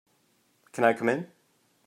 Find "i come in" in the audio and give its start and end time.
0.83-1.27